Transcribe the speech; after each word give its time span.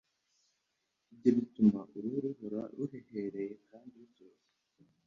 Ibyo 1.13 1.29
bituma 1.37 1.79
uruhu 1.95 2.17
ruhora 2.25 2.61
ruhehereye 2.77 3.53
kandi 3.67 3.91
rutoshye. 4.01 4.49